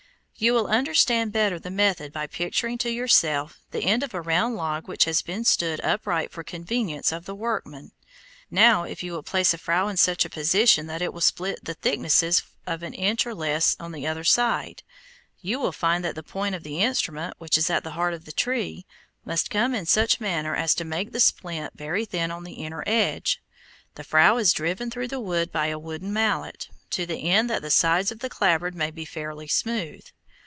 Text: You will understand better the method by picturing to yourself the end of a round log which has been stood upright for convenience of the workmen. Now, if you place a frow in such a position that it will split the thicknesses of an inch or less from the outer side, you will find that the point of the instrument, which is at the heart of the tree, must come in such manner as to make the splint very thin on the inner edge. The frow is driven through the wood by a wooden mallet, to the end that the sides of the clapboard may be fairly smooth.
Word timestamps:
You 0.33 0.53
will 0.55 0.65
understand 0.65 1.31
better 1.33 1.59
the 1.59 1.69
method 1.69 2.11
by 2.11 2.25
picturing 2.25 2.79
to 2.79 2.89
yourself 2.89 3.59
the 3.69 3.83
end 3.83 4.01
of 4.01 4.15
a 4.15 4.21
round 4.21 4.55
log 4.55 4.87
which 4.87 5.05
has 5.05 5.21
been 5.21 5.45
stood 5.45 5.79
upright 5.81 6.31
for 6.31 6.43
convenience 6.43 7.11
of 7.11 7.25
the 7.25 7.35
workmen. 7.35 7.91
Now, 8.49 8.81
if 8.81 9.03
you 9.03 9.21
place 9.21 9.53
a 9.53 9.59
frow 9.59 9.87
in 9.87 9.97
such 9.97 10.25
a 10.25 10.31
position 10.31 10.87
that 10.87 10.99
it 11.03 11.13
will 11.13 11.21
split 11.21 11.63
the 11.65 11.75
thicknesses 11.75 12.41
of 12.65 12.81
an 12.81 12.95
inch 12.95 13.23
or 13.27 13.35
less 13.35 13.75
from 13.75 13.91
the 13.91 14.07
outer 14.07 14.23
side, 14.23 14.81
you 15.41 15.59
will 15.59 15.71
find 15.71 16.03
that 16.03 16.15
the 16.15 16.23
point 16.23 16.55
of 16.55 16.63
the 16.63 16.79
instrument, 16.79 17.35
which 17.37 17.55
is 17.55 17.69
at 17.69 17.83
the 17.83 17.91
heart 17.91 18.15
of 18.15 18.25
the 18.25 18.31
tree, 18.31 18.87
must 19.23 19.51
come 19.51 19.75
in 19.75 19.85
such 19.85 20.19
manner 20.19 20.55
as 20.55 20.73
to 20.73 20.83
make 20.83 21.11
the 21.11 21.19
splint 21.19 21.77
very 21.77 22.03
thin 22.03 22.31
on 22.31 22.45
the 22.45 22.53
inner 22.65 22.83
edge. 22.87 23.43
The 23.93 24.03
frow 24.03 24.39
is 24.39 24.53
driven 24.53 24.89
through 24.89 25.09
the 25.09 25.19
wood 25.21 25.51
by 25.51 25.67
a 25.67 25.77
wooden 25.77 26.11
mallet, 26.11 26.67
to 26.89 27.05
the 27.05 27.29
end 27.29 27.47
that 27.51 27.61
the 27.61 27.69
sides 27.69 28.11
of 28.11 28.21
the 28.21 28.29
clapboard 28.29 28.73
may 28.73 28.89
be 28.89 29.05
fairly 29.05 29.47
smooth. 29.47 30.03